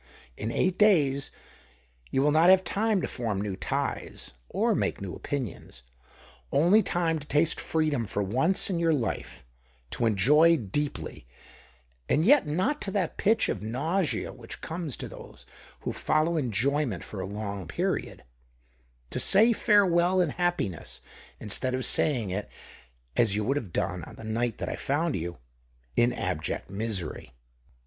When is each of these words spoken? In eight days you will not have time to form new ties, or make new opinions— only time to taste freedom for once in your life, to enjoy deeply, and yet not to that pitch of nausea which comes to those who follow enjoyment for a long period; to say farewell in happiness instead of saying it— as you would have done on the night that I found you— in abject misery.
In 0.35 0.49
eight 0.49 0.79
days 0.79 1.29
you 2.09 2.23
will 2.23 2.31
not 2.31 2.49
have 2.49 2.63
time 2.63 3.01
to 3.03 3.07
form 3.07 3.39
new 3.39 3.55
ties, 3.55 4.31
or 4.49 4.73
make 4.73 4.99
new 4.99 5.13
opinions— 5.13 5.83
only 6.51 6.81
time 6.81 7.19
to 7.19 7.27
taste 7.27 7.59
freedom 7.59 8.07
for 8.07 8.23
once 8.23 8.67
in 8.71 8.79
your 8.79 8.93
life, 8.95 9.45
to 9.91 10.07
enjoy 10.07 10.57
deeply, 10.57 11.27
and 12.09 12.25
yet 12.25 12.47
not 12.47 12.81
to 12.81 12.89
that 12.89 13.17
pitch 13.17 13.47
of 13.47 13.61
nausea 13.61 14.33
which 14.33 14.59
comes 14.59 14.97
to 14.97 15.07
those 15.07 15.45
who 15.81 15.93
follow 15.93 16.35
enjoyment 16.35 17.03
for 17.03 17.19
a 17.19 17.27
long 17.27 17.67
period; 17.67 18.23
to 19.11 19.19
say 19.19 19.53
farewell 19.53 20.19
in 20.19 20.29
happiness 20.31 21.01
instead 21.39 21.75
of 21.75 21.85
saying 21.85 22.31
it— 22.31 22.49
as 23.15 23.35
you 23.35 23.43
would 23.43 23.55
have 23.55 23.71
done 23.71 24.03
on 24.05 24.15
the 24.15 24.23
night 24.23 24.57
that 24.57 24.67
I 24.67 24.75
found 24.75 25.15
you— 25.15 25.37
in 25.95 26.11
abject 26.11 26.71
misery. 26.71 27.33